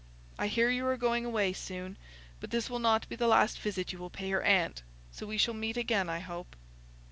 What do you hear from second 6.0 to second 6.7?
I hope."